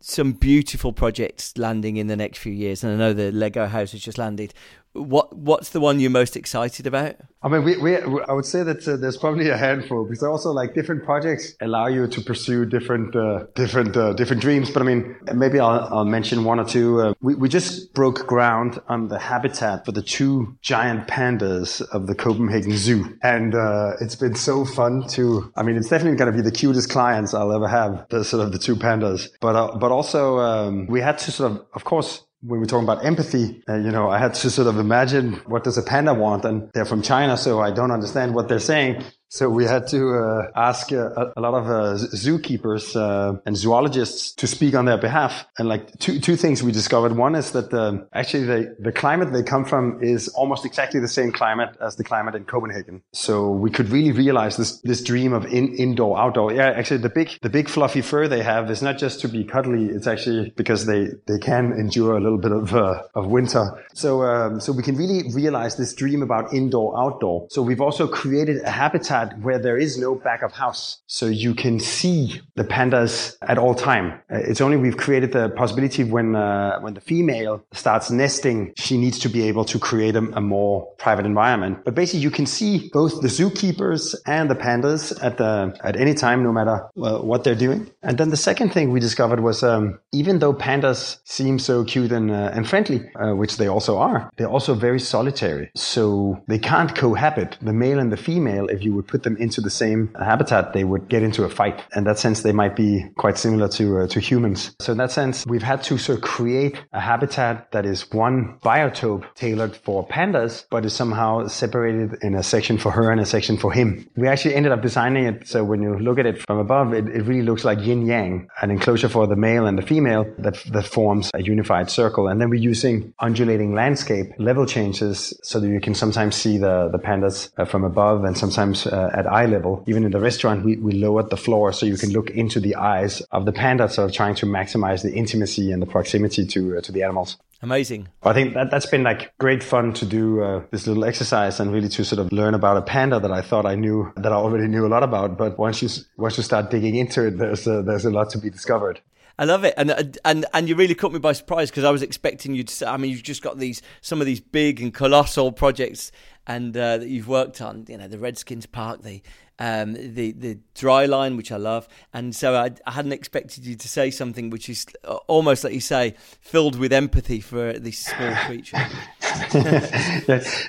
[0.00, 3.90] some beautiful projects landing in the next few years and I know the Lego house
[3.92, 4.54] has just landed
[4.98, 7.16] what what's the one you're most excited about?
[7.40, 10.50] I mean, we, we I would say that uh, there's probably a handful because also
[10.50, 14.70] like different projects allow you to pursue different uh, different uh, different dreams.
[14.70, 17.00] But I mean, maybe I'll, I'll mention one or two.
[17.00, 22.08] Uh, we we just broke ground on the habitat for the two giant pandas of
[22.08, 25.52] the Copenhagen Zoo, and uh, it's been so fun to.
[25.56, 28.06] I mean, it's definitely going to be the cutest clients I'll ever have.
[28.08, 31.52] The sort of the two pandas, but uh, but also um, we had to sort
[31.52, 34.68] of, of course when we're talking about empathy, uh, you know, I had to sort
[34.68, 38.34] of imagine what does a panda want, and they're from China, so I don't understand
[38.34, 39.04] what they're saying.
[39.30, 44.32] So we had to uh, ask uh, a lot of uh, zookeepers uh, and zoologists
[44.36, 45.46] to speak on their behalf.
[45.58, 47.12] And like two two things we discovered.
[47.12, 51.08] One is that um, actually the the climate they come from is almost exactly the
[51.08, 53.02] same climate as the climate in Copenhagen.
[53.12, 56.54] So we could really realize this this dream of in, indoor outdoor.
[56.54, 59.44] Yeah, actually the big the big fluffy fur they have is not just to be
[59.44, 59.86] cuddly.
[59.86, 63.84] It's actually because they they can endure a little bit of uh, of winter.
[63.92, 67.46] So um, so we can really realize this dream about indoor outdoor.
[67.50, 70.98] So we've also created a habitat habitat where there is no back of house.
[71.06, 74.20] So you can see the pandas at all time.
[74.30, 78.96] Uh, it's only we've created the possibility when, uh, when the female starts nesting, she
[78.96, 81.78] needs to be able to create a, a, more private environment.
[81.84, 86.14] But basically you can see both the zookeepers and the pandas at the, at any
[86.14, 87.90] time, no matter uh, what they're doing.
[88.02, 92.12] And then the second thing we discovered was, um, even though pandas seem so cute
[92.12, 95.70] and, uh, and friendly, uh, which they also are, they're also very solitary.
[95.74, 99.60] So they can't cohabit, the male and the female, if you would put them into
[99.60, 101.82] the same habitat, they would get into a fight.
[101.96, 104.74] In that sense, they might be quite similar to uh, to humans.
[104.80, 108.58] So in that sense, we've had to sort of create a habitat that is one
[108.62, 113.26] biotope tailored for pandas, but is somehow separated in a section for her and a
[113.26, 114.08] section for him.
[114.16, 117.08] We actually ended up designing it so when you look at it from above, it,
[117.08, 120.56] it really looks like yin yang, an enclosure for the male and the female that
[120.72, 122.28] that forms a unified circle.
[122.28, 126.88] And then we're using undulating landscape level changes so that you can sometimes see the
[126.92, 129.84] the pandas uh, from above and sometimes uh, uh, at eye level.
[129.86, 132.74] Even in the restaurant, we, we lowered the floor so you can look into the
[132.76, 136.78] eyes of the panda, sort of trying to maximize the intimacy and the proximity to
[136.78, 137.36] uh, to the animals.
[137.60, 138.08] Amazing.
[138.22, 141.72] I think that that's been like great fun to do uh, this little exercise and
[141.72, 144.36] really to sort of learn about a panda that I thought I knew that I
[144.36, 145.36] already knew a lot about.
[145.36, 148.38] But once you once you start digging into it, there's a, there's a lot to
[148.38, 149.00] be discovered.
[149.40, 152.02] I love it, and and and you really caught me by surprise because I was
[152.02, 152.74] expecting you to.
[152.74, 156.10] Say, I mean, you've just got these some of these big and colossal projects,
[156.48, 157.84] and uh, that you've worked on.
[157.88, 159.22] You know, the Redskins Park, the
[159.60, 163.76] um, the the dry line, which I love, and so I, I, hadn't expected you
[163.76, 164.86] to say something which is
[165.26, 168.78] almost like you say, filled with empathy for this small creature.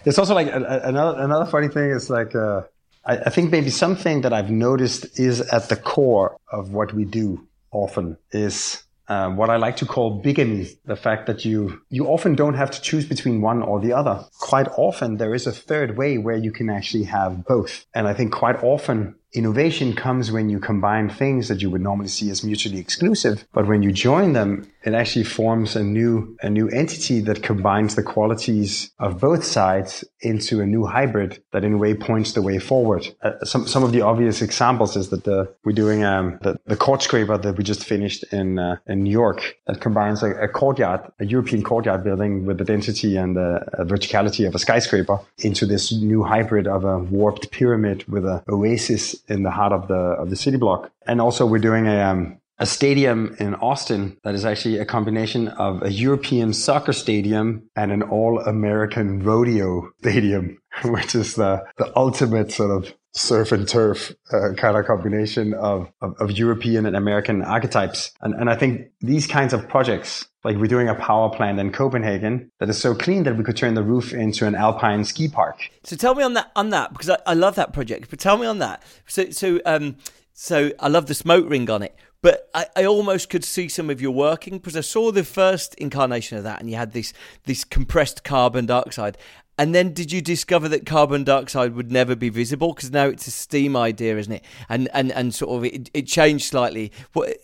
[0.06, 2.36] It's also like another another funny thing is like.
[2.36, 2.62] Uh,
[3.06, 7.48] I think maybe something that I've noticed is at the core of what we do
[7.72, 12.36] often is uh, what I like to call bigamy, the fact that you, you often
[12.36, 14.24] don't have to choose between one or the other.
[14.39, 17.88] Quite often there is a third way where you can actually have both.
[17.95, 22.08] And I think quite often innovation comes when you combine things that you would normally
[22.08, 23.46] see as mutually exclusive.
[23.54, 27.96] But when you join them, it actually forms a new, a new entity that combines
[27.96, 32.42] the qualities of both sides into a new hybrid that in a way points the
[32.42, 33.08] way forward.
[33.22, 36.78] Uh, some, some of the obvious examples is that the, we're doing, um, the, the
[36.78, 40.48] court scraper that we just finished in, uh, in New York that combines a, a,
[40.48, 45.66] courtyard, a European courtyard building with the density and the verticality of a skyscraper into
[45.66, 49.95] this new hybrid of a warped pyramid with an oasis in the heart of the
[49.95, 50.91] of the city block.
[51.05, 55.47] And also, we're doing a um, a stadium in Austin that is actually a combination
[55.47, 61.91] of a European soccer stadium and an all American rodeo stadium, which is the, the
[61.97, 66.95] ultimate sort of surf and turf uh, kind of combination of, of, of, European and
[66.95, 68.11] American archetypes.
[68.22, 71.72] And, and I think these kinds of projects, like we're doing a power plant in
[71.72, 75.28] Copenhagen that is so clean that we could turn the roof into an alpine ski
[75.28, 75.70] park.
[75.84, 78.38] So tell me on that, on that, because I, I love that project, but tell
[78.38, 78.82] me on that.
[79.06, 79.98] So, so, um,
[80.34, 81.96] so I love the smoke ring on it.
[82.22, 85.74] But I, I, almost could see some of your working because I saw the first
[85.76, 87.14] incarnation of that, and you had this
[87.46, 89.18] this compressed carbon dioxide,
[89.58, 92.74] and then did you discover that carbon dioxide would never be visible?
[92.74, 94.44] Because now it's a steam idea, isn't it?
[94.68, 96.92] And and, and sort of it, it changed slightly.
[97.14, 97.38] What,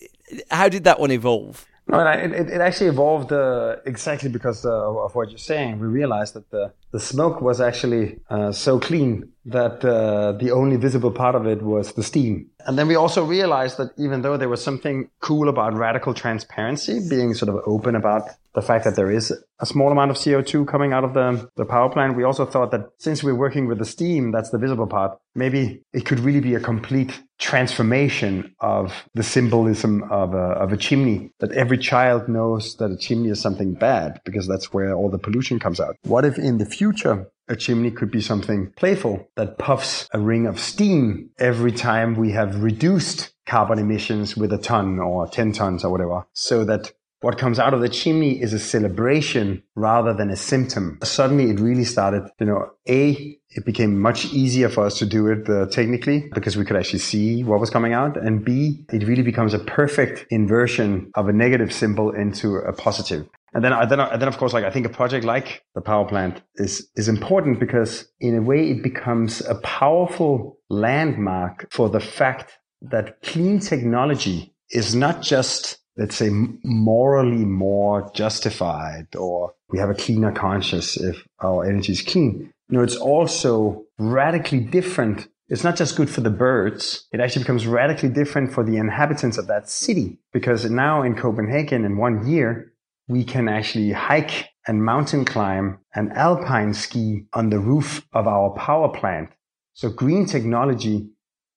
[0.51, 1.65] how did that one evolve?
[1.87, 5.79] No, it, it, it actually evolved uh, exactly because uh, of what you're saying.
[5.79, 10.77] We realized that the, the smoke was actually uh, so clean that uh, the only
[10.77, 12.49] visible part of it was the steam.
[12.65, 17.07] And then we also realized that even though there was something cool about radical transparency,
[17.07, 20.67] being sort of open about the fact that there is a small amount of CO2
[20.67, 23.77] coming out of the, the power plant, we also thought that since we're working with
[23.77, 29.05] the steam, that's the visible part, maybe it could really be a complete transformation of
[29.13, 33.41] the symbolism of a, of a chimney, that every child knows that a chimney is
[33.41, 35.97] something bad because that's where all the pollution comes out.
[36.03, 40.47] What if in the future a chimney could be something playful that puffs a ring
[40.47, 45.83] of steam every time we have reduced carbon emissions with a ton or 10 tons
[45.83, 46.91] or whatever, so that
[47.25, 50.99] what comes out of the chimney is a celebration rather than a symptom.
[51.03, 55.25] Suddenly it really started, you know, A, it became much easier for us to do
[55.27, 58.15] it uh, technically because we could actually see what was coming out.
[58.15, 63.27] And B, it really becomes a perfect inversion of a negative symbol into a positive.
[63.55, 66.43] And then, then, then of course, like I think a project like the power plant
[66.55, 72.59] is, is important because in a way it becomes a powerful landmark for the fact
[72.83, 76.29] that clean technology is not just let's say,
[76.63, 82.51] morally more justified or we have a cleaner conscience if our energy is clean.
[82.69, 85.27] No, it's also radically different.
[85.47, 87.05] It's not just good for the birds.
[87.11, 91.85] It actually becomes radically different for the inhabitants of that city because now in Copenhagen
[91.85, 92.73] in one year,
[93.07, 98.49] we can actually hike and mountain climb and alpine ski on the roof of our
[98.51, 99.29] power plant.
[99.73, 101.07] So green technology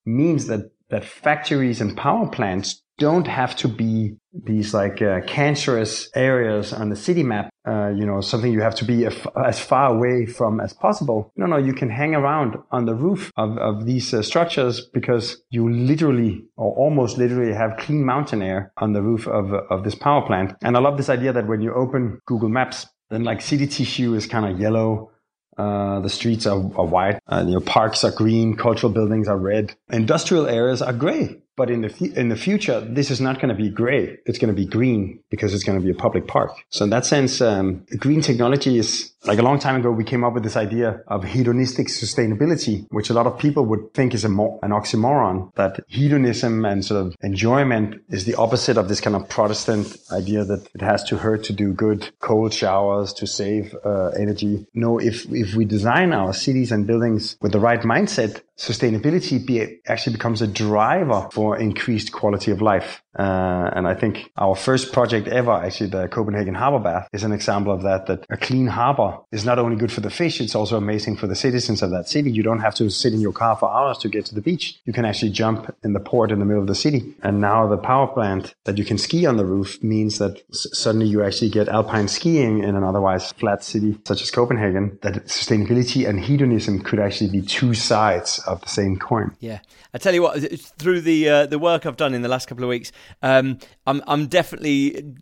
[0.04, 6.10] means that, that factories and power plants don't have to be these like uh, cancerous
[6.14, 9.94] areas on the city map, uh, you know, something you have to be as far
[9.94, 11.32] away from as possible.
[11.36, 15.42] No, no, you can hang around on the roof of, of these uh, structures because
[15.50, 19.94] you literally or almost literally have clean mountain air on the roof of, of this
[19.94, 20.54] power plant.
[20.62, 24.14] And I love this idea that when you open Google Maps, then like city tissue
[24.14, 25.12] is kind of yellow.
[25.56, 29.36] Uh, the streets are, are white, uh, you know, parks are green, cultural buildings are
[29.36, 31.36] red, industrial areas are gray.
[31.58, 34.16] But in the in the future, this is not going to be gray.
[34.26, 36.52] It's going to be green because it's going to be a public park.
[36.70, 39.90] So in that sense, um, green technology is like a long time ago.
[39.90, 43.92] We came up with this idea of hedonistic sustainability, which a lot of people would
[43.92, 45.54] think is a mo- an oxymoron.
[45.54, 50.44] That hedonism and sort of enjoyment is the opposite of this kind of Protestant idea
[50.44, 54.66] that it has to hurt to do good, cold showers to save uh, energy.
[54.72, 59.80] No, if if we design our cities and buildings with the right mindset, sustainability be,
[59.86, 63.02] actually becomes a driver for increased quality of life.
[63.18, 67.32] Uh, and I think our first project ever, actually the Copenhagen Harbor Bath, is an
[67.32, 70.54] example of that, that a clean harbor is not only good for the fish, it's
[70.54, 72.30] also amazing for the citizens of that city.
[72.30, 74.78] You don't have to sit in your car for hours to get to the beach.
[74.84, 77.14] You can actually jump in the port in the middle of the city.
[77.22, 80.68] And now the power plant that you can ski on the roof means that s-
[80.72, 85.26] suddenly you actually get alpine skiing in an otherwise flat city such as Copenhagen, that
[85.26, 89.34] sustainability and hedonism could actually be two sides of the same coin.
[89.40, 89.58] Yeah.
[89.94, 90.38] I tell you what,
[90.78, 92.92] through the uh, the work I've done in the last couple of weeks,
[93.22, 95.14] um, I'm I'm definitely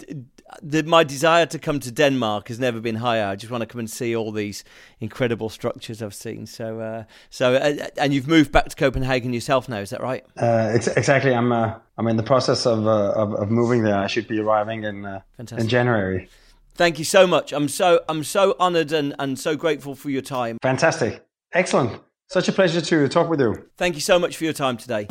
[0.63, 3.27] the, my desire to come to Denmark has never been higher.
[3.27, 4.65] I just want to come and see all these
[5.01, 6.47] incredible structures I've seen.
[6.47, 10.25] So, uh, so, uh, and you've moved back to Copenhagen yourself now, is that right?
[10.41, 11.35] Uh, ex- exactly.
[11.35, 13.97] I'm uh, I'm in the process of, uh, of, of moving there.
[13.97, 16.29] I should be arriving in uh, in January.
[16.75, 17.53] Thank you so much.
[17.53, 20.59] I'm so I'm so honoured and, and so grateful for your time.
[20.63, 21.25] Fantastic.
[21.53, 22.01] Excellent.
[22.29, 23.71] Such a pleasure to talk with you.
[23.77, 25.07] Thank you so much for your time today.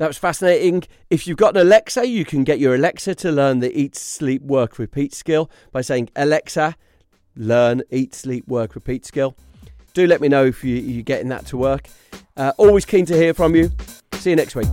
[0.00, 0.84] That was fascinating.
[1.10, 4.40] If you've got an Alexa, you can get your Alexa to learn the eat, sleep,
[4.40, 6.74] work, repeat skill by saying, Alexa,
[7.36, 9.36] learn, eat, sleep, work, repeat skill.
[9.92, 11.86] Do let me know if you, are getting that to work.
[12.34, 13.70] Uh, always keen to hear from you.
[14.14, 14.68] See you next week.